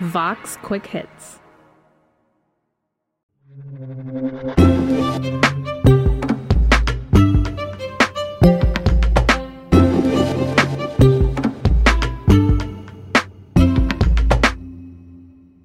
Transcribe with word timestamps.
Vox 0.00 0.56
Quick 0.62 0.86
Hits. 0.86 1.43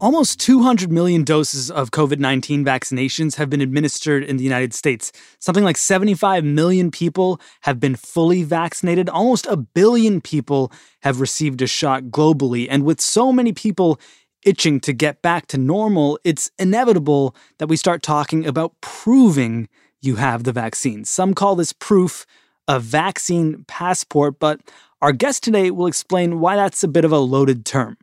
Almost 0.10 0.40
200 0.40 0.92
million 0.92 1.24
doses 1.24 1.70
of 1.70 1.92
COVID 1.92 2.18
19 2.18 2.66
vaccinations 2.66 3.36
have 3.36 3.48
been 3.48 3.62
administered 3.62 4.24
in 4.24 4.38
the 4.38 4.44
United 4.44 4.74
States. 4.74 5.12
Something 5.38 5.64
like 5.64 5.78
75 5.78 6.44
million 6.44 6.90
people 6.90 7.40
have 7.62 7.80
been 7.80 7.96
fully 7.96 8.42
vaccinated. 8.42 9.08
Almost 9.08 9.46
a 9.46 9.56
billion 9.56 10.20
people 10.20 10.72
have 11.02 11.22
received 11.22 11.62
a 11.62 11.68
shot 11.68 12.06
globally. 12.06 12.66
And 12.68 12.86
with 12.86 13.00
so 13.00 13.32
many 13.32 13.54
people 13.54 14.00
itching 14.44 14.80
to 14.80 14.94
get 14.94 15.22
back 15.22 15.46
to 15.50 15.60
normal, 15.60 16.18
it's 16.24 16.50
inevitable 16.58 17.36
that 17.60 17.68
we 17.68 17.78
start 17.78 18.02
talking 18.02 18.48
about 18.48 18.74
proving 18.82 19.70
you 20.02 20.16
have 20.16 20.44
the 20.44 20.52
vaccine. 20.52 21.06
Some 21.06 21.36
call 21.36 21.56
this 21.56 21.72
proof 21.72 22.26
a 22.68 22.80
vaccine 22.80 23.64
passport, 23.68 24.40
but 24.40 24.60
our 25.04 25.12
guest 25.12 25.44
today 25.44 25.70
will 25.70 25.86
explain 25.86 26.40
why 26.40 26.56
that's 26.56 26.84
a 26.84 26.88
bit 26.88 27.06
of 27.06 27.12
a 27.12 27.20
loaded 27.20 27.64
term. 27.64 27.96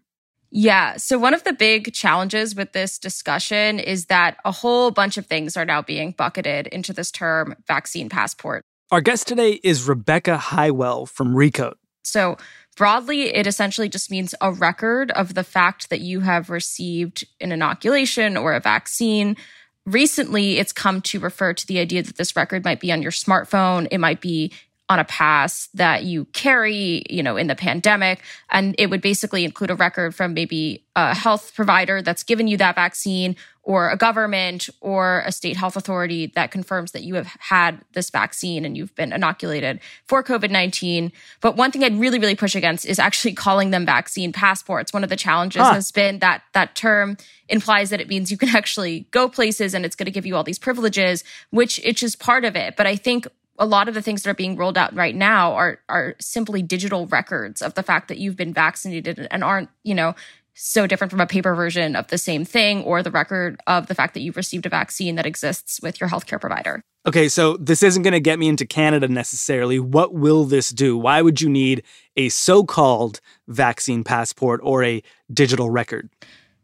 Yeah. 0.50 0.96
So, 0.96 1.18
one 1.18 1.34
of 1.34 1.44
the 1.44 1.52
big 1.52 1.92
challenges 1.92 2.54
with 2.54 2.72
this 2.72 2.98
discussion 2.98 3.78
is 3.78 4.06
that 4.06 4.36
a 4.44 4.52
whole 4.52 4.90
bunch 4.90 5.16
of 5.16 5.26
things 5.26 5.56
are 5.56 5.64
now 5.64 5.82
being 5.82 6.12
bucketed 6.12 6.66
into 6.68 6.92
this 6.92 7.10
term 7.10 7.54
vaccine 7.66 8.08
passport. 8.08 8.64
Our 8.90 9.00
guest 9.00 9.26
today 9.26 9.58
is 9.64 9.88
Rebecca 9.88 10.38
Heilweil 10.40 11.08
from 11.08 11.34
Recode. 11.34 11.74
So, 12.04 12.36
broadly, 12.76 13.34
it 13.34 13.46
essentially 13.46 13.88
just 13.88 14.10
means 14.10 14.34
a 14.40 14.52
record 14.52 15.10
of 15.10 15.34
the 15.34 15.42
fact 15.42 15.90
that 15.90 16.00
you 16.00 16.20
have 16.20 16.50
received 16.50 17.26
an 17.40 17.50
inoculation 17.50 18.36
or 18.36 18.54
a 18.54 18.60
vaccine. 18.60 19.36
Recently, 19.86 20.58
it's 20.58 20.72
come 20.72 21.00
to 21.02 21.18
refer 21.18 21.52
to 21.52 21.66
the 21.66 21.80
idea 21.80 22.02
that 22.04 22.16
this 22.16 22.36
record 22.36 22.64
might 22.64 22.80
be 22.80 22.92
on 22.92 23.02
your 23.02 23.10
smartphone. 23.10 23.88
It 23.90 23.98
might 23.98 24.20
be 24.20 24.52
on 24.88 25.00
a 25.00 25.04
pass 25.04 25.68
that 25.74 26.04
you 26.04 26.26
carry, 26.26 27.02
you 27.10 27.22
know, 27.22 27.36
in 27.36 27.48
the 27.48 27.56
pandemic. 27.56 28.22
And 28.50 28.74
it 28.78 28.88
would 28.88 29.00
basically 29.00 29.44
include 29.44 29.70
a 29.70 29.74
record 29.74 30.14
from 30.14 30.32
maybe 30.32 30.84
a 30.94 31.14
health 31.14 31.52
provider 31.56 32.02
that's 32.02 32.22
given 32.22 32.46
you 32.46 32.56
that 32.58 32.76
vaccine 32.76 33.34
or 33.64 33.90
a 33.90 33.96
government 33.96 34.68
or 34.80 35.24
a 35.26 35.32
state 35.32 35.56
health 35.56 35.76
authority 35.76 36.28
that 36.36 36.52
confirms 36.52 36.92
that 36.92 37.02
you 37.02 37.16
have 37.16 37.26
had 37.40 37.84
this 37.94 38.10
vaccine 38.10 38.64
and 38.64 38.76
you've 38.76 38.94
been 38.94 39.12
inoculated 39.12 39.80
for 40.04 40.22
COVID 40.22 40.50
19. 40.50 41.10
But 41.40 41.56
one 41.56 41.72
thing 41.72 41.82
I'd 41.82 41.98
really, 41.98 42.20
really 42.20 42.36
push 42.36 42.54
against 42.54 42.86
is 42.86 43.00
actually 43.00 43.34
calling 43.34 43.72
them 43.72 43.84
vaccine 43.84 44.32
passports. 44.32 44.92
One 44.92 45.02
of 45.02 45.10
the 45.10 45.16
challenges 45.16 45.62
huh. 45.62 45.74
has 45.74 45.90
been 45.90 46.20
that 46.20 46.42
that 46.54 46.76
term 46.76 47.16
implies 47.48 47.90
that 47.90 48.00
it 48.00 48.08
means 48.08 48.30
you 48.30 48.38
can 48.38 48.54
actually 48.54 49.08
go 49.10 49.28
places 49.28 49.74
and 49.74 49.84
it's 49.84 49.96
going 49.96 50.06
to 50.06 50.12
give 50.12 50.26
you 50.26 50.36
all 50.36 50.44
these 50.44 50.60
privileges, 50.60 51.24
which 51.50 51.80
it's 51.82 52.00
just 52.00 52.20
part 52.20 52.44
of 52.44 52.54
it. 52.54 52.76
But 52.76 52.86
I 52.86 52.94
think 52.94 53.26
a 53.58 53.66
lot 53.66 53.88
of 53.88 53.94
the 53.94 54.02
things 54.02 54.22
that 54.22 54.30
are 54.30 54.34
being 54.34 54.56
rolled 54.56 54.78
out 54.78 54.94
right 54.94 55.14
now 55.14 55.52
are 55.52 55.80
are 55.88 56.14
simply 56.20 56.62
digital 56.62 57.06
records 57.06 57.62
of 57.62 57.74
the 57.74 57.82
fact 57.82 58.08
that 58.08 58.18
you've 58.18 58.36
been 58.36 58.52
vaccinated 58.52 59.26
and 59.30 59.44
aren't, 59.44 59.68
you 59.82 59.94
know, 59.94 60.14
so 60.58 60.86
different 60.86 61.10
from 61.10 61.20
a 61.20 61.26
paper 61.26 61.54
version 61.54 61.94
of 61.94 62.08
the 62.08 62.16
same 62.16 62.44
thing 62.44 62.82
or 62.82 63.02
the 63.02 63.10
record 63.10 63.60
of 63.66 63.88
the 63.88 63.94
fact 63.94 64.14
that 64.14 64.20
you've 64.20 64.36
received 64.36 64.64
a 64.64 64.70
vaccine 64.70 65.14
that 65.16 65.26
exists 65.26 65.80
with 65.82 66.00
your 66.00 66.08
healthcare 66.08 66.40
provider. 66.40 66.82
Okay, 67.06 67.28
so 67.28 67.56
this 67.58 67.82
isn't 67.82 68.02
going 68.02 68.14
to 68.14 68.20
get 68.20 68.38
me 68.38 68.48
into 68.48 68.66
Canada 68.66 69.06
necessarily. 69.06 69.78
What 69.78 70.14
will 70.14 70.44
this 70.44 70.70
do? 70.70 70.96
Why 70.96 71.20
would 71.22 71.40
you 71.40 71.48
need 71.48 71.84
a 72.16 72.30
so 72.30 72.64
called 72.64 73.20
vaccine 73.46 74.02
passport 74.02 74.60
or 74.64 74.82
a 74.82 75.02
digital 75.32 75.70
record? 75.70 76.08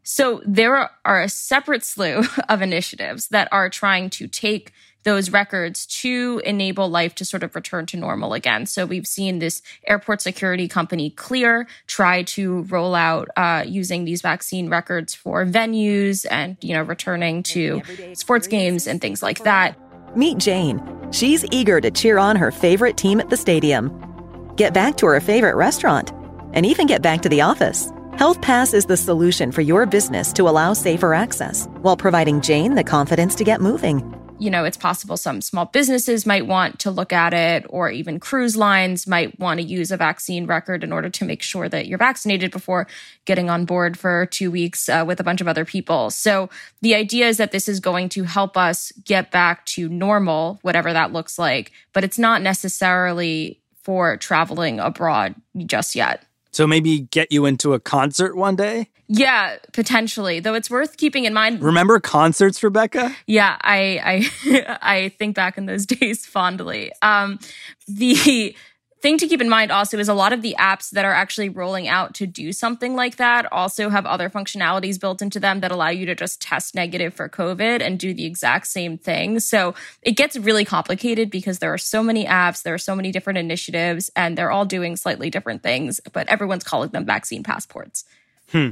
So, 0.05 0.41
there 0.45 0.89
are 1.05 1.21
a 1.21 1.29
separate 1.29 1.85
slew 1.85 2.23
of 2.49 2.61
initiatives 2.61 3.29
that 3.29 3.47
are 3.53 3.69
trying 3.69 4.09
to 4.11 4.27
take 4.27 4.73
those 5.03 5.29
records 5.29 5.85
to 5.85 6.41
enable 6.45 6.89
life 6.89 7.15
to 7.15 7.25
sort 7.25 7.43
of 7.43 7.55
return 7.55 7.85
to 7.87 7.97
normal 7.97 8.33
again. 8.33 8.65
So 8.65 8.85
we've 8.85 9.07
seen 9.07 9.39
this 9.39 9.61
airport 9.87 10.21
security 10.21 10.67
company 10.67 11.09
Clear 11.09 11.67
try 11.87 12.23
to 12.23 12.63
roll 12.63 12.95
out 12.95 13.29
uh, 13.35 13.63
using 13.65 14.05
these 14.05 14.21
vaccine 14.21 14.69
records 14.69 15.13
for 15.13 15.45
venues 15.45 16.25
and 16.29 16.57
you 16.61 16.73
know 16.73 16.83
returning 16.83 17.43
to 17.43 17.81
sports 18.13 18.47
games 18.47 18.87
and 18.87 19.01
things 19.01 19.21
like 19.21 19.43
that. 19.43 19.77
Meet 20.15 20.37
Jane. 20.37 20.81
She's 21.11 21.45
eager 21.51 21.79
to 21.81 21.91
cheer 21.91 22.17
on 22.17 22.35
her 22.35 22.51
favorite 22.51 22.97
team 22.97 23.19
at 23.19 23.29
the 23.29 23.37
stadium, 23.37 24.53
get 24.55 24.73
back 24.73 24.97
to 24.97 25.05
her 25.07 25.19
favorite 25.19 25.55
restaurant, 25.55 26.11
and 26.53 26.65
even 26.65 26.87
get 26.87 27.01
back 27.01 27.21
to 27.21 27.29
the 27.29 27.41
office. 27.41 27.91
Health 28.17 28.41
Pass 28.41 28.73
is 28.73 28.85
the 28.85 28.97
solution 28.97 29.51
for 29.51 29.61
your 29.61 29.87
business 29.87 30.31
to 30.33 30.47
allow 30.47 30.73
safer 30.73 31.13
access 31.13 31.67
while 31.81 31.97
providing 31.97 32.41
Jane 32.41 32.75
the 32.75 32.83
confidence 32.83 33.33
to 33.35 33.43
get 33.43 33.59
moving 33.59 34.22
you 34.39 34.49
know, 34.49 34.65
it's 34.65 34.77
possible 34.77 35.15
some 35.15 35.41
small 35.41 35.65
businesses 35.65 36.25
might 36.25 36.47
want 36.47 36.79
to 36.79 36.91
look 36.91 37.13
at 37.13 37.33
it, 37.33 37.65
or 37.69 37.89
even 37.89 38.19
cruise 38.19 38.57
lines 38.57 39.07
might 39.07 39.39
want 39.39 39.59
to 39.59 39.65
use 39.65 39.91
a 39.91 39.97
vaccine 39.97 40.45
record 40.45 40.83
in 40.83 40.91
order 40.91 41.09
to 41.09 41.25
make 41.25 41.41
sure 41.41 41.69
that 41.69 41.87
you're 41.87 41.97
vaccinated 41.97 42.51
before 42.51 42.87
getting 43.25 43.49
on 43.49 43.65
board 43.65 43.97
for 43.97 44.25
two 44.25 44.51
weeks 44.51 44.89
uh, 44.89 45.03
with 45.05 45.19
a 45.19 45.23
bunch 45.23 45.41
of 45.41 45.47
other 45.47 45.65
people. 45.65 46.09
So 46.09 46.49
the 46.81 46.95
idea 46.95 47.27
is 47.27 47.37
that 47.37 47.51
this 47.51 47.67
is 47.67 47.79
going 47.79 48.09
to 48.09 48.23
help 48.23 48.57
us 48.57 48.91
get 49.05 49.31
back 49.31 49.65
to 49.67 49.87
normal, 49.87 50.59
whatever 50.61 50.93
that 50.93 51.13
looks 51.13 51.39
like, 51.39 51.71
but 51.93 52.03
it's 52.03 52.19
not 52.19 52.41
necessarily 52.41 53.61
for 53.83 54.17
traveling 54.17 54.79
abroad 54.79 55.35
just 55.65 55.95
yet. 55.95 56.25
So 56.53 56.67
maybe 56.67 57.01
get 57.01 57.31
you 57.31 57.45
into 57.45 57.73
a 57.73 57.79
concert 57.79 58.35
one 58.35 58.55
day? 58.55 58.89
Yeah, 59.07 59.57
potentially. 59.73 60.39
Though 60.39 60.53
it's 60.53 60.69
worth 60.69 60.97
keeping 60.97 61.25
in 61.25 61.33
mind. 61.33 61.61
Remember 61.61 61.99
concerts, 61.99 62.63
Rebecca? 62.63 63.15
Yeah, 63.27 63.57
I 63.61 64.29
I 64.45 64.77
I 64.81 65.09
think 65.09 65.35
back 65.35 65.57
in 65.57 65.65
those 65.65 65.85
days 65.87 66.25
fondly. 66.25 66.91
Um, 67.01 67.39
the 67.87 68.55
thing 69.03 69.17
to 69.17 69.27
keep 69.27 69.41
in 69.41 69.49
mind 69.49 69.69
also 69.69 69.99
is 69.99 70.07
a 70.07 70.13
lot 70.13 70.31
of 70.31 70.41
the 70.41 70.55
apps 70.57 70.89
that 70.91 71.03
are 71.03 71.13
actually 71.13 71.49
rolling 71.49 71.89
out 71.89 72.15
to 72.15 72.25
do 72.25 72.53
something 72.53 72.95
like 72.95 73.17
that 73.17 73.45
also 73.51 73.89
have 73.89 74.05
other 74.05 74.29
functionalities 74.29 74.97
built 74.99 75.21
into 75.21 75.41
them 75.41 75.59
that 75.59 75.71
allow 75.71 75.89
you 75.89 76.05
to 76.05 76.15
just 76.15 76.41
test 76.41 76.73
negative 76.73 77.13
for 77.13 77.27
COVID 77.27 77.81
and 77.81 77.99
do 77.99 78.13
the 78.13 78.25
exact 78.25 78.65
same 78.65 78.97
thing. 78.97 79.41
So 79.41 79.75
it 80.01 80.13
gets 80.13 80.37
really 80.37 80.63
complicated 80.63 81.29
because 81.29 81.59
there 81.59 81.73
are 81.73 81.77
so 81.77 82.01
many 82.01 82.23
apps, 82.23 82.63
there 82.63 82.73
are 82.73 82.79
so 82.79 82.95
many 82.95 83.11
different 83.11 83.37
initiatives, 83.37 84.09
and 84.15 84.37
they're 84.37 84.51
all 84.51 84.65
doing 84.65 84.95
slightly 84.95 85.29
different 85.29 85.63
things, 85.63 85.99
but 86.13 86.29
everyone's 86.29 86.63
calling 86.63 86.89
them 86.89 87.05
vaccine 87.05 87.43
passports. 87.43 88.05
Hmm. 88.51 88.69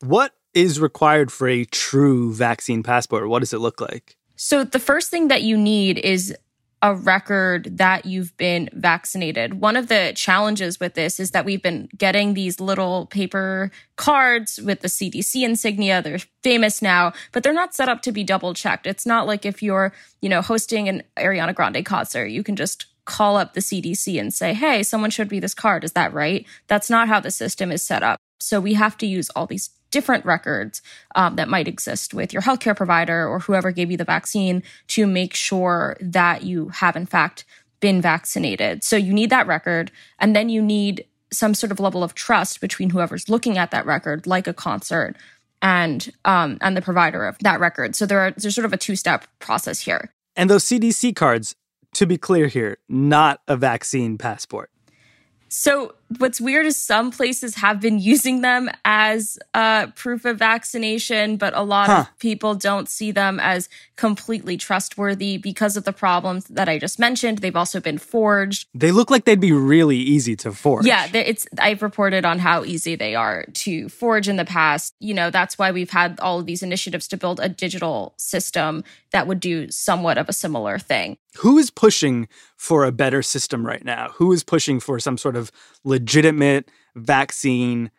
What 0.00 0.34
is 0.54 0.78
required 0.78 1.32
for 1.32 1.48
a 1.48 1.64
true 1.64 2.32
vaccine 2.32 2.84
passport? 2.84 3.28
What 3.28 3.40
does 3.40 3.52
it 3.52 3.58
look 3.58 3.80
like? 3.80 4.16
So 4.36 4.62
the 4.62 4.78
first 4.78 5.10
thing 5.10 5.28
that 5.28 5.42
you 5.42 5.56
need 5.56 5.98
is 5.98 6.32
a 6.84 6.94
record 6.94 7.78
that 7.78 8.04
you've 8.04 8.36
been 8.36 8.68
vaccinated. 8.74 9.54
One 9.54 9.74
of 9.74 9.88
the 9.88 10.12
challenges 10.14 10.78
with 10.78 10.92
this 10.92 11.18
is 11.18 11.30
that 11.30 11.46
we've 11.46 11.62
been 11.62 11.88
getting 11.96 12.34
these 12.34 12.60
little 12.60 13.06
paper 13.06 13.70
cards 13.96 14.60
with 14.60 14.80
the 14.80 14.88
CDC 14.88 15.42
insignia. 15.42 16.02
They're 16.02 16.18
famous 16.42 16.82
now, 16.82 17.14
but 17.32 17.42
they're 17.42 17.54
not 17.54 17.74
set 17.74 17.88
up 17.88 18.02
to 18.02 18.12
be 18.12 18.22
double 18.22 18.52
checked. 18.52 18.86
It's 18.86 19.06
not 19.06 19.26
like 19.26 19.46
if 19.46 19.62
you're, 19.62 19.94
you 20.20 20.28
know, 20.28 20.42
hosting 20.42 20.86
an 20.90 21.02
Ariana 21.16 21.54
Grande 21.54 21.86
concert, 21.86 22.26
you 22.26 22.42
can 22.42 22.54
just 22.54 22.84
call 23.06 23.38
up 23.38 23.54
the 23.54 23.60
CDC 23.60 24.20
and 24.20 24.32
say, 24.32 24.52
"Hey, 24.52 24.82
someone 24.82 25.08
showed 25.08 25.30
me 25.30 25.40
this 25.40 25.54
card. 25.54 25.84
Is 25.84 25.92
that 25.92 26.12
right?" 26.12 26.44
That's 26.66 26.90
not 26.90 27.08
how 27.08 27.18
the 27.18 27.30
system 27.30 27.72
is 27.72 27.82
set 27.82 28.02
up. 28.02 28.18
So 28.40 28.60
we 28.60 28.74
have 28.74 28.98
to 28.98 29.06
use 29.06 29.30
all 29.30 29.46
these 29.46 29.70
different 29.94 30.24
records 30.24 30.82
um, 31.14 31.36
that 31.36 31.48
might 31.48 31.68
exist 31.68 32.12
with 32.12 32.32
your 32.32 32.42
healthcare 32.42 32.76
provider 32.76 33.28
or 33.28 33.38
whoever 33.38 33.70
gave 33.70 33.92
you 33.92 33.96
the 33.96 34.04
vaccine 34.04 34.60
to 34.88 35.06
make 35.06 35.34
sure 35.34 35.96
that 36.00 36.42
you 36.42 36.68
have, 36.70 36.96
in 36.96 37.06
fact, 37.06 37.44
been 37.78 38.02
vaccinated. 38.02 38.82
So 38.82 38.96
you 38.96 39.12
need 39.12 39.30
that 39.30 39.46
record, 39.46 39.92
and 40.18 40.34
then 40.34 40.48
you 40.48 40.60
need 40.60 41.06
some 41.32 41.54
sort 41.54 41.70
of 41.70 41.78
level 41.78 42.02
of 42.02 42.14
trust 42.14 42.60
between 42.60 42.90
whoever's 42.90 43.28
looking 43.28 43.56
at 43.56 43.70
that 43.70 43.86
record, 43.86 44.26
like 44.26 44.48
a 44.48 44.52
concert, 44.52 45.14
and 45.62 46.12
um, 46.24 46.58
and 46.60 46.76
the 46.76 46.82
provider 46.82 47.24
of 47.24 47.38
that 47.38 47.60
record. 47.60 47.94
So 47.94 48.04
there 48.04 48.18
are 48.18 48.32
there's 48.32 48.56
sort 48.56 48.64
of 48.64 48.72
a 48.72 48.76
two 48.76 48.96
step 48.96 49.26
process 49.38 49.78
here. 49.78 50.12
And 50.34 50.50
those 50.50 50.64
CDC 50.64 51.14
cards, 51.14 51.54
to 51.94 52.04
be 52.04 52.18
clear 52.18 52.48
here, 52.48 52.78
not 52.88 53.42
a 53.46 53.56
vaccine 53.56 54.18
passport. 54.18 54.70
So 55.48 55.94
what's 56.18 56.40
weird 56.40 56.66
is 56.66 56.76
some 56.76 57.10
places 57.10 57.56
have 57.56 57.80
been 57.80 57.98
using 57.98 58.40
them 58.40 58.70
as 58.84 59.38
uh, 59.54 59.88
proof 59.88 60.24
of 60.24 60.38
vaccination, 60.38 61.36
but 61.36 61.54
a 61.56 61.62
lot 61.62 61.86
huh. 61.86 62.00
of 62.00 62.18
people 62.18 62.54
don't 62.54 62.88
see 62.88 63.10
them 63.10 63.40
as 63.40 63.68
completely 63.96 64.56
trustworthy 64.56 65.36
because 65.36 65.76
of 65.76 65.84
the 65.84 65.92
problems 65.92 66.44
that 66.46 66.68
I 66.68 66.78
just 66.78 66.98
mentioned. 66.98 67.38
They've 67.38 67.56
also 67.56 67.80
been 67.80 67.98
forged. 67.98 68.68
They 68.74 68.90
look 68.90 69.10
like 69.10 69.24
they'd 69.24 69.40
be 69.40 69.52
really 69.52 69.98
easy 69.98 70.36
to 70.36 70.52
forge. 70.52 70.86
Yeah, 70.86 71.08
it's. 71.12 71.46
I've 71.58 71.82
reported 71.82 72.24
on 72.24 72.38
how 72.38 72.64
easy 72.64 72.96
they 72.96 73.14
are 73.14 73.44
to 73.44 73.88
forge 73.88 74.28
in 74.28 74.36
the 74.36 74.44
past. 74.44 74.94
You 75.00 75.14
know, 75.14 75.30
that's 75.30 75.58
why 75.58 75.70
we've 75.70 75.90
had 75.90 76.18
all 76.20 76.40
of 76.40 76.46
these 76.46 76.62
initiatives 76.62 77.08
to 77.08 77.16
build 77.16 77.40
a 77.40 77.48
digital 77.48 78.14
system 78.16 78.84
that 79.10 79.26
would 79.26 79.40
do 79.40 79.70
somewhat 79.70 80.18
of 80.18 80.28
a 80.28 80.32
similar 80.32 80.78
thing. 80.78 81.16
Who 81.38 81.58
is 81.58 81.70
pushing 81.70 82.28
for 82.56 82.84
a 82.84 82.92
better 82.92 83.22
system 83.22 83.66
right 83.66 83.84
now? 83.84 84.10
Who 84.14 84.32
is 84.32 84.44
pushing 84.44 84.80
for 84.80 84.98
some 85.00 85.18
sort 85.18 85.36
of 85.36 85.50
legitimate 85.94 86.70
vaccine 86.96 87.90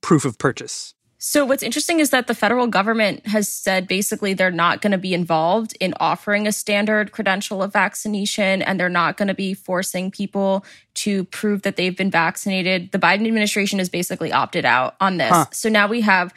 proof 0.00 0.24
of 0.24 0.36
purchase? 0.38 0.94
So, 1.22 1.44
what's 1.44 1.62
interesting 1.62 2.00
is 2.00 2.10
that 2.10 2.28
the 2.28 2.34
federal 2.34 2.66
government 2.66 3.26
has 3.26 3.46
said 3.46 3.86
basically 3.86 4.32
they're 4.32 4.50
not 4.50 4.80
going 4.80 4.92
to 4.92 4.98
be 4.98 5.12
involved 5.12 5.76
in 5.78 5.92
offering 6.00 6.46
a 6.46 6.52
standard 6.52 7.12
credential 7.12 7.62
of 7.62 7.74
vaccination 7.74 8.62
and 8.62 8.80
they're 8.80 8.88
not 8.88 9.18
going 9.18 9.28
to 9.28 9.34
be 9.34 9.52
forcing 9.52 10.10
people 10.10 10.64
to 10.94 11.24
prove 11.24 11.60
that 11.62 11.76
they've 11.76 11.96
been 11.96 12.10
vaccinated. 12.10 12.90
The 12.90 12.98
Biden 12.98 13.26
administration 13.26 13.78
has 13.80 13.90
basically 13.90 14.32
opted 14.32 14.64
out 14.64 14.96
on 14.98 15.18
this. 15.18 15.30
Huh. 15.30 15.44
So 15.52 15.68
now 15.68 15.86
we 15.86 16.00
have 16.00 16.32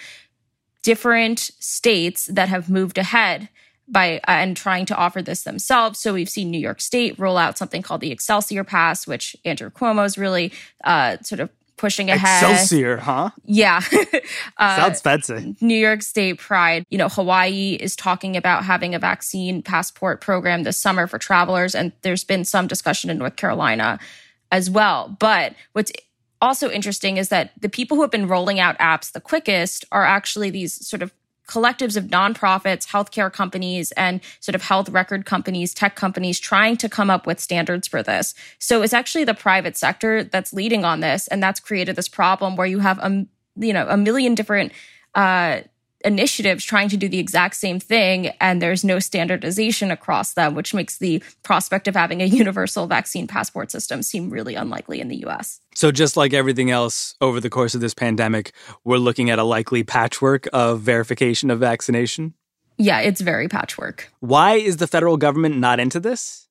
different 0.82 1.40
states 1.60 2.26
that 2.26 2.50
have 2.50 2.70
moved 2.70 2.98
ahead 2.98 3.48
by 3.88 4.18
uh, 4.20 4.32
and 4.32 4.56
trying 4.56 4.86
to 4.88 4.96
offer 4.96 5.22
this 5.22 5.44
themselves. 5.44 6.00
So 6.00 6.14
we've 6.14 6.30
seen 6.30 6.52
New 6.52 6.60
York 6.60 6.82
State 6.82 7.18
roll 7.20 7.38
out 7.38 7.58
something 7.58 7.82
called 7.82 8.02
the 8.02 8.12
Excelsior 8.12 8.64
Pass, 8.64 9.06
which 9.08 9.36
Andrew 9.46 9.70
Cuomo 9.70 10.06
is 10.06 10.18
really 10.18 10.52
uh, 10.84 11.18
sort 11.22 11.40
of 11.40 11.50
pushing 11.78 12.10
ahead. 12.10 12.50
Excelsior, 12.50 12.98
huh? 12.98 13.32
Yeah. 13.46 13.82
uh, 14.58 14.76
Sounds 14.78 15.02
fancy. 15.02 15.56
New 15.60 15.76
York 15.76 16.02
State 16.02 16.40
Pride. 16.40 16.86
You 16.90 16.98
know, 16.98 17.10
Hawaii 17.10 17.78
is 17.80 17.96
talking 17.96 18.38
about 18.38 18.64
having 18.64 18.96
a 18.96 19.00
vaccine 19.00 19.62
passport 19.62 20.22
program 20.22 20.64
this 20.64 20.78
summer 20.78 21.08
for 21.08 21.18
travelers, 21.18 21.76
and 21.76 21.92
there's 22.02 22.24
been 22.24 22.46
some 22.46 22.68
discussion 22.68 23.10
in 23.10 23.18
North 23.18 23.36
Carolina 23.36 24.00
as 24.52 24.70
well. 24.70 25.16
But 25.20 25.56
what's 25.74 25.92
also 26.42 26.70
interesting 26.70 27.18
is 27.18 27.30
that 27.30 27.52
the 27.60 27.70
people 27.70 27.96
who 27.96 28.02
have 28.02 28.12
been 28.12 28.28
rolling 28.28 28.60
out 28.60 28.78
apps 28.78 29.12
the 29.12 29.22
quickest 29.22 29.86
are 29.92 30.06
actually 30.06 30.50
these 30.50 30.88
sort 30.88 31.02
of 31.02 31.12
collectives 31.48 31.98
of 31.98 32.06
nonprofits, 32.06 32.88
healthcare 32.88 33.32
companies, 33.32 33.92
and 33.94 34.22
sort 34.40 34.56
of 34.56 34.62
health 34.62 34.90
record 34.90 35.26
companies, 35.26 35.74
tech 35.74 35.96
companies 35.96 36.40
trying 36.40 36.78
to 36.78 36.90
come 36.90 37.10
up 37.10 37.28
with 37.28 37.40
standards 37.40 37.88
for 37.88 38.02
this. 38.02 38.34
So 38.60 38.82
it's 38.82 38.94
actually 38.94 39.26
the 39.26 39.34
private 39.34 39.78
sector 39.78 40.24
that's 40.24 40.54
leading 40.54 40.86
on 40.86 41.02
this, 41.02 41.28
and 41.28 41.42
that's 41.42 41.60
created 41.60 41.96
this 41.96 42.08
problem 42.08 42.56
where 42.56 42.68
you 42.68 42.80
have 42.80 43.00
a 43.00 43.26
you 43.56 43.74
know 43.74 43.88
a 43.88 43.98
million 43.98 44.36
different 44.36 44.72
uh, 45.16 45.62
initiatives 46.04 46.64
trying 46.64 46.90
to 46.90 46.98
do 46.98 47.08
the 47.08 47.20
exact 47.20 47.56
same 47.56 47.80
thing 47.80 48.28
and 48.40 48.62
there's 48.62 48.84
no 48.84 49.00
standardization 49.00 49.92
across 49.92 50.34
them 50.34 50.56
which 50.56 50.74
makes 50.74 50.98
the 50.98 51.24
prospect 51.44 51.88
of 51.88 51.96
having 51.96 52.22
a 52.22 52.26
universal 52.26 52.88
vaccine 52.88 53.28
passport 53.28 53.72
system 53.72 54.04
seem 54.04 54.30
really 54.30 54.56
unlikely 54.56 55.00
in 55.00 55.08
the 55.08 55.18
US. 55.26 55.60
So 55.76 55.92
just 55.92 56.18
like 56.18 56.34
everything 56.34 56.72
else 56.72 57.16
over 57.22 57.40
the 57.40 57.50
course 57.50 57.76
of 57.76 57.82
this 57.82 57.94
pandemic 57.94 58.52
we're 58.84 58.98
looking 58.98 59.30
at 59.30 59.40
a 59.40 59.44
likely 59.44 59.84
patchwork 59.84 60.48
of 60.54 60.82
verification 60.82 61.50
of 61.50 61.60
vaccination? 61.60 62.34
Yeah, 62.78 63.02
it's 63.02 63.22
very 63.22 63.48
patchwork. 63.48 64.12
Why 64.20 64.56
is 64.56 64.78
the 64.78 64.88
federal 64.88 65.18
government 65.18 65.58
not 65.58 65.80
into 65.80 66.00
this? 66.00 66.48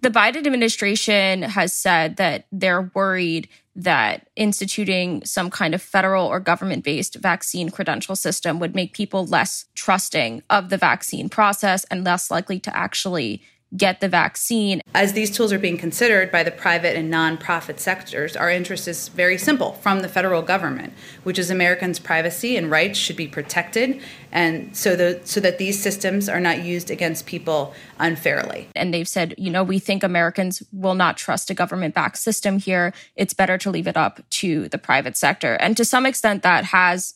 The 0.00 0.10
Biden 0.10 0.46
administration 0.46 1.42
has 1.42 1.72
said 1.72 2.16
that 2.16 2.46
they're 2.52 2.90
worried 2.94 3.48
that 3.74 4.28
instituting 4.36 5.24
some 5.24 5.50
kind 5.50 5.74
of 5.74 5.82
federal 5.82 6.26
or 6.26 6.40
government 6.40 6.84
based 6.84 7.16
vaccine 7.16 7.70
credential 7.70 8.16
system 8.16 8.58
would 8.58 8.74
make 8.74 8.92
people 8.92 9.26
less 9.26 9.66
trusting 9.74 10.42
of 10.50 10.68
the 10.68 10.76
vaccine 10.76 11.28
process 11.28 11.84
and 11.84 12.04
less 12.04 12.30
likely 12.30 12.60
to 12.60 12.76
actually 12.76 13.42
get 13.76 14.00
the 14.00 14.08
vaccine. 14.08 14.80
As 14.94 15.12
these 15.12 15.30
tools 15.30 15.52
are 15.52 15.58
being 15.58 15.76
considered 15.76 16.30
by 16.30 16.42
the 16.42 16.50
private 16.50 16.96
and 16.96 17.12
nonprofit 17.12 17.78
sectors, 17.78 18.36
our 18.36 18.50
interest 18.50 18.88
is 18.88 19.08
very 19.08 19.36
simple 19.38 19.72
from 19.72 20.00
the 20.00 20.08
federal 20.08 20.42
government, 20.42 20.92
which 21.22 21.38
is 21.38 21.50
Americans' 21.50 21.98
privacy 21.98 22.56
and 22.56 22.70
rights 22.70 22.98
should 22.98 23.16
be 23.16 23.28
protected 23.28 24.00
and 24.30 24.76
so 24.76 24.94
the 24.94 25.20
so 25.24 25.40
that 25.40 25.58
these 25.58 25.80
systems 25.80 26.28
are 26.28 26.40
not 26.40 26.62
used 26.62 26.90
against 26.90 27.26
people 27.26 27.74
unfairly. 27.98 28.68
And 28.74 28.92
they've 28.92 29.08
said, 29.08 29.34
you 29.38 29.50
know, 29.50 29.62
we 29.62 29.78
think 29.78 30.02
Americans 30.02 30.62
will 30.72 30.94
not 30.94 31.16
trust 31.16 31.50
a 31.50 31.54
government 31.54 31.94
backed 31.94 32.18
system 32.18 32.58
here. 32.58 32.92
It's 33.16 33.34
better 33.34 33.58
to 33.58 33.70
leave 33.70 33.86
it 33.86 33.96
up 33.96 34.20
to 34.30 34.68
the 34.68 34.78
private 34.78 35.16
sector. 35.16 35.54
And 35.54 35.76
to 35.76 35.84
some 35.84 36.06
extent 36.06 36.42
that 36.42 36.64
has 36.64 37.14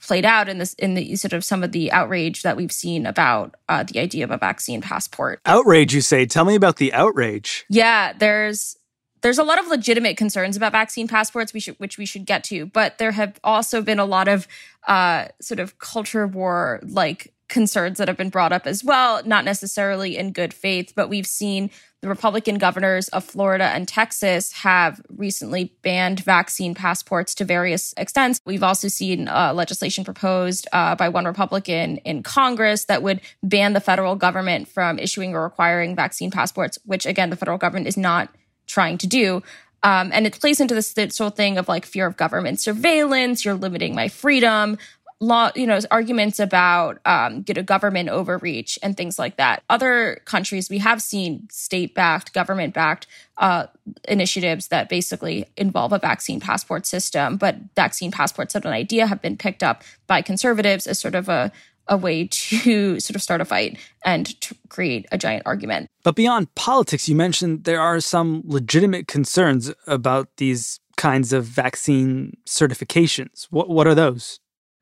played 0.00 0.24
out 0.24 0.48
in 0.48 0.58
this 0.58 0.74
in 0.74 0.94
the 0.94 1.16
sort 1.16 1.32
of 1.32 1.44
some 1.44 1.62
of 1.62 1.72
the 1.72 1.92
outrage 1.92 2.42
that 2.42 2.56
we've 2.56 2.72
seen 2.72 3.06
about 3.06 3.54
uh, 3.68 3.82
the 3.82 4.00
idea 4.00 4.24
of 4.24 4.30
a 4.30 4.38
vaccine 4.38 4.80
passport. 4.80 5.40
Outrage, 5.46 5.94
you 5.94 6.00
say? 6.00 6.26
Tell 6.26 6.44
me 6.44 6.54
about 6.54 6.76
the 6.76 6.92
outrage. 6.92 7.64
Yeah, 7.68 8.12
there's 8.12 8.76
there's 9.22 9.38
a 9.38 9.44
lot 9.44 9.58
of 9.58 9.68
legitimate 9.68 10.16
concerns 10.16 10.56
about 10.56 10.72
vaccine 10.72 11.06
passports, 11.06 11.52
we 11.52 11.60
should, 11.60 11.76
which 11.76 11.98
we 11.98 12.06
should 12.06 12.24
get 12.24 12.44
to, 12.44 12.66
but 12.66 12.98
there 12.98 13.12
have 13.12 13.38
also 13.44 13.82
been 13.82 13.98
a 13.98 14.04
lot 14.04 14.28
of 14.28 14.48
uh, 14.86 15.26
sort 15.40 15.60
of 15.60 15.78
culture 15.78 16.26
war 16.26 16.80
like 16.82 17.32
concerns 17.50 17.98
that 17.98 18.08
have 18.08 18.16
been 18.16 18.30
brought 18.30 18.52
up 18.52 18.66
as 18.66 18.82
well, 18.82 19.22
not 19.26 19.44
necessarily 19.44 20.16
in 20.16 20.32
good 20.32 20.54
faith, 20.54 20.94
but 20.96 21.10
we've 21.10 21.26
seen 21.26 21.70
the 22.00 22.08
Republican 22.08 22.56
governors 22.56 23.08
of 23.08 23.22
Florida 23.22 23.64
and 23.64 23.86
Texas 23.86 24.52
have 24.52 25.02
recently 25.14 25.74
banned 25.82 26.20
vaccine 26.20 26.74
passports 26.74 27.34
to 27.34 27.44
various 27.44 27.92
extents. 27.98 28.40
We've 28.46 28.62
also 28.62 28.88
seen 28.88 29.28
uh, 29.28 29.52
legislation 29.54 30.02
proposed 30.04 30.66
uh, 30.72 30.94
by 30.94 31.10
one 31.10 31.26
Republican 31.26 31.98
in 31.98 32.22
Congress 32.22 32.86
that 32.86 33.02
would 33.02 33.20
ban 33.42 33.74
the 33.74 33.80
federal 33.80 34.16
government 34.16 34.68
from 34.68 34.98
issuing 34.98 35.34
or 35.34 35.42
requiring 35.42 35.94
vaccine 35.94 36.30
passports, 36.30 36.78
which 36.86 37.04
again, 37.04 37.28
the 37.28 37.36
federal 37.36 37.58
government 37.58 37.86
is 37.86 37.98
not 37.98 38.30
trying 38.66 38.96
to 38.96 39.06
do. 39.06 39.42
Um, 39.82 40.10
and 40.12 40.26
it 40.26 40.38
plays 40.38 40.60
into 40.60 40.74
this, 40.74 40.92
this 40.92 41.18
whole 41.18 41.30
thing 41.30 41.56
of 41.58 41.68
like 41.68 41.86
fear 41.86 42.06
of 42.06 42.16
government 42.16 42.60
surveillance, 42.60 43.44
you're 43.44 43.54
limiting 43.54 43.94
my 43.94 44.08
freedom, 44.08 44.78
law, 45.20 45.50
you 45.54 45.66
know, 45.66 45.78
arguments 45.90 46.40
about 46.40 46.98
um, 47.04 47.42
get 47.42 47.58
a 47.58 47.62
government 47.62 48.08
overreach 48.08 48.78
and 48.82 48.96
things 48.96 49.18
like 49.18 49.36
that. 49.36 49.62
Other 49.68 50.20
countries, 50.24 50.70
we 50.70 50.78
have 50.78 51.02
seen 51.02 51.46
state-backed, 51.50 52.32
government-backed 52.32 53.06
uh, 53.36 53.66
initiatives 54.08 54.68
that 54.68 54.88
basically 54.88 55.46
involve 55.56 55.92
a 55.92 55.98
vaccine 55.98 56.40
passport 56.40 56.86
system, 56.86 57.36
but 57.36 57.56
vaccine 57.76 58.10
passports 58.10 58.56
as 58.56 58.64
an 58.64 58.72
idea 58.72 59.06
have 59.06 59.20
been 59.20 59.36
picked 59.36 59.62
up 59.62 59.82
by 60.06 60.22
conservatives 60.22 60.86
as 60.86 60.98
sort 60.98 61.14
of 61.14 61.28
a 61.28 61.52
a 61.90 61.96
way 61.96 62.26
to 62.30 63.00
sort 63.00 63.16
of 63.16 63.22
start 63.22 63.40
a 63.40 63.44
fight 63.44 63.78
and 64.04 64.34
create 64.68 65.06
a 65.12 65.18
giant 65.18 65.42
argument. 65.44 65.88
But 66.02 66.14
beyond 66.14 66.54
politics, 66.54 67.08
you 67.08 67.16
mentioned 67.16 67.64
there 67.64 67.80
are 67.80 68.00
some 68.00 68.42
legitimate 68.46 69.08
concerns 69.08 69.72
about 69.86 70.28
these 70.36 70.80
kinds 70.96 71.32
of 71.32 71.44
vaccine 71.44 72.36
certifications. 72.46 73.46
What 73.50 73.68
what 73.68 73.86
are 73.86 73.94
those? 73.94 74.38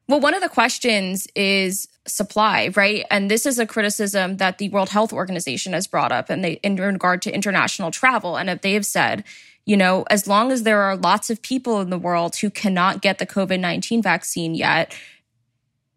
Well, 0.09 0.21
one 0.21 0.33
of 0.33 0.41
the 0.41 0.49
questions 0.49 1.29
is 1.35 1.87
supply, 2.07 2.71
right? 2.75 3.05
And 3.11 3.31
this 3.31 3.45
is 3.45 3.59
a 3.59 3.67
criticism 3.67 4.39
that 4.39 4.57
the 4.57 4.71
World 4.71 4.89
Health 4.89 5.13
Organization 5.13 5.75
has 5.75 5.87
brought 5.87 6.13
up 6.13 6.31
and 6.31 6.43
they 6.43 6.53
in 6.63 6.77
regard 6.77 7.21
to 7.23 7.35
international 7.35 7.91
travel. 7.91 8.39
And 8.39 8.49
they 8.61 8.73
have 8.73 8.87
said, 8.87 9.23
you 9.67 9.77
know, 9.77 10.07
as 10.09 10.27
long 10.27 10.51
as 10.51 10.63
there 10.63 10.81
are 10.81 10.97
lots 10.97 11.29
of 11.29 11.43
people 11.43 11.83
in 11.83 11.91
the 11.91 11.99
world 11.99 12.37
who 12.37 12.49
cannot 12.49 13.03
get 13.03 13.19
the 13.19 13.27
COVID-19 13.27 14.03
vaccine 14.03 14.55
yet, 14.55 14.95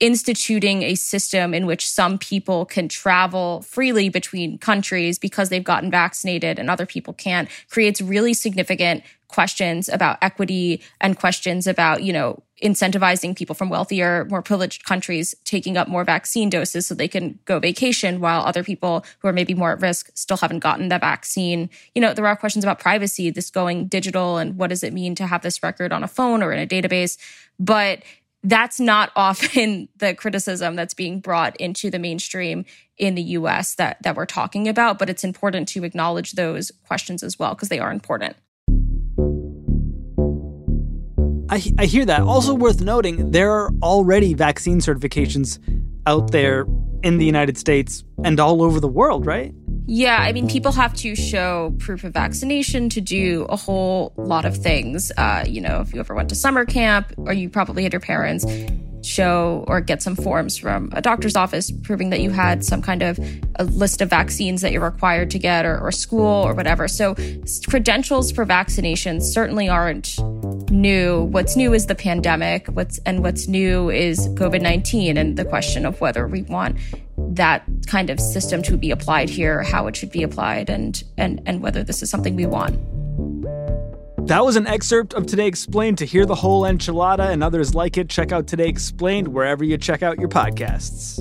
instituting 0.01 0.81
a 0.81 0.95
system 0.95 1.53
in 1.53 1.65
which 1.67 1.87
some 1.87 2.17
people 2.17 2.65
can 2.65 2.89
travel 2.89 3.61
freely 3.61 4.09
between 4.09 4.57
countries 4.57 5.19
because 5.19 5.49
they've 5.49 5.63
gotten 5.63 5.91
vaccinated 5.91 6.57
and 6.57 6.69
other 6.69 6.87
people 6.87 7.13
can't 7.13 7.47
creates 7.69 8.01
really 8.01 8.33
significant 8.33 9.03
questions 9.27 9.87
about 9.87 10.17
equity 10.21 10.81
and 10.99 11.17
questions 11.17 11.65
about, 11.67 12.03
you 12.03 12.11
know, 12.11 12.43
incentivizing 12.61 13.35
people 13.35 13.55
from 13.55 13.69
wealthier, 13.69 14.25
more 14.25 14.41
privileged 14.41 14.83
countries 14.83 15.33
taking 15.45 15.77
up 15.77 15.87
more 15.87 16.03
vaccine 16.03 16.49
doses 16.49 16.85
so 16.85 16.93
they 16.93 17.07
can 17.07 17.39
go 17.45 17.59
vacation 17.59 18.19
while 18.19 18.41
other 18.41 18.63
people 18.63 19.03
who 19.19 19.27
are 19.27 19.33
maybe 19.33 19.53
more 19.53 19.71
at 19.71 19.81
risk 19.81 20.11
still 20.13 20.37
haven't 20.37 20.59
gotten 20.59 20.89
the 20.89 20.99
vaccine. 20.99 21.69
You 21.95 22.01
know, 22.01 22.13
there 22.13 22.27
are 22.27 22.35
questions 22.35 22.63
about 22.63 22.79
privacy, 22.79 23.29
this 23.29 23.49
going 23.49 23.87
digital 23.87 24.37
and 24.37 24.57
what 24.57 24.69
does 24.69 24.83
it 24.83 24.93
mean 24.93 25.15
to 25.15 25.27
have 25.27 25.41
this 25.41 25.63
record 25.63 25.91
on 25.91 26.03
a 26.03 26.07
phone 26.07 26.43
or 26.43 26.51
in 26.51 26.59
a 26.59 26.67
database. 26.67 27.17
But 27.59 28.03
that's 28.43 28.79
not 28.79 29.11
often 29.15 29.87
the 29.97 30.13
criticism 30.13 30.75
that's 30.75 30.93
being 30.93 31.19
brought 31.19 31.55
into 31.57 31.89
the 31.89 31.99
mainstream 31.99 32.65
in 32.97 33.15
the 33.15 33.21
US 33.21 33.75
that, 33.75 34.01
that 34.03 34.15
we're 34.15 34.25
talking 34.25 34.67
about, 34.67 34.99
but 34.99 35.09
it's 35.09 35.23
important 35.23 35.67
to 35.69 35.83
acknowledge 35.83 36.33
those 36.33 36.71
questions 36.85 37.23
as 37.23 37.39
well 37.39 37.55
because 37.55 37.69
they 37.69 37.79
are 37.79 37.91
important. 37.91 38.35
I, 41.49 41.61
I 41.77 41.85
hear 41.85 42.05
that. 42.05 42.21
Also 42.21 42.53
worth 42.53 42.81
noting, 42.81 43.31
there 43.31 43.51
are 43.51 43.71
already 43.83 44.33
vaccine 44.33 44.79
certifications 44.79 45.59
out 46.05 46.31
there 46.31 46.65
in 47.03 47.17
the 47.17 47.25
United 47.25 47.57
States 47.57 48.03
and 48.23 48.39
all 48.39 48.63
over 48.63 48.79
the 48.79 48.87
world, 48.87 49.25
right? 49.25 49.53
Yeah, 49.87 50.17
I 50.19 50.31
mean, 50.31 50.47
people 50.47 50.71
have 50.71 50.93
to 50.95 51.15
show 51.15 51.75
proof 51.79 52.03
of 52.03 52.13
vaccination 52.13 52.89
to 52.89 53.01
do 53.01 53.45
a 53.49 53.55
whole 53.55 54.13
lot 54.15 54.45
of 54.45 54.55
things. 54.55 55.11
Uh, 55.17 55.43
you 55.47 55.59
know, 55.59 55.81
if 55.81 55.93
you 55.93 55.99
ever 55.99 56.13
went 56.13 56.29
to 56.29 56.35
summer 56.35 56.65
camp, 56.65 57.13
or 57.17 57.33
you 57.33 57.49
probably 57.49 57.83
had 57.83 57.91
your 57.91 57.99
parents 57.99 58.45
show 59.03 59.65
or 59.67 59.81
get 59.81 60.01
some 60.01 60.15
forms 60.15 60.57
from 60.57 60.89
a 60.93 61.01
doctor's 61.01 61.35
office 61.35 61.71
proving 61.83 62.11
that 62.11 62.21
you 62.21 62.29
had 62.29 62.63
some 62.63 62.81
kind 62.81 63.01
of 63.01 63.19
a 63.55 63.63
list 63.63 64.01
of 64.01 64.09
vaccines 64.09 64.61
that 64.61 64.71
you're 64.71 64.83
required 64.83 65.31
to 65.31 65.39
get 65.39 65.65
or, 65.65 65.79
or 65.79 65.91
school 65.91 66.47
or 66.47 66.53
whatever. 66.53 66.87
So 66.87 67.15
credentials 67.67 68.31
for 68.31 68.45
vaccinations 68.45 69.23
certainly 69.23 69.69
aren't 69.69 70.19
new. 70.69 71.23
What's 71.23 71.55
new 71.55 71.73
is 71.73 71.87
the 71.87 71.95
pandemic. 71.95 72.67
What's 72.67 72.99
and 72.99 73.23
what's 73.23 73.47
new 73.47 73.89
is 73.89 74.27
COVID-19 74.29 75.17
and 75.17 75.37
the 75.37 75.45
question 75.45 75.85
of 75.85 75.99
whether 75.99 76.27
we 76.27 76.43
want 76.43 76.77
that 77.35 77.63
kind 77.87 78.09
of 78.09 78.19
system 78.19 78.61
to 78.63 78.77
be 78.77 78.91
applied 78.91 79.29
here, 79.29 79.63
how 79.63 79.87
it 79.87 79.95
should 79.95 80.11
be 80.11 80.23
applied 80.23 80.69
and 80.69 81.03
and 81.17 81.41
and 81.45 81.61
whether 81.61 81.83
this 81.83 82.01
is 82.01 82.09
something 82.09 82.35
we 82.35 82.45
want. 82.45 82.77
That 84.27 84.45
was 84.45 84.55
an 84.55 84.67
excerpt 84.67 85.13
of 85.13 85.25
Today 85.25 85.47
Explained. 85.47 85.97
To 85.97 86.05
hear 86.05 86.25
the 86.25 86.35
whole 86.35 86.63
enchilada 86.63 87.31
and 87.31 87.43
others 87.43 87.73
like 87.73 87.97
it, 87.97 88.09
check 88.09 88.31
out 88.31 88.47
Today 88.47 88.67
Explained 88.67 89.27
wherever 89.27 89.63
you 89.63 89.77
check 89.77 90.03
out 90.03 90.19
your 90.19 90.29
podcasts. 90.29 91.19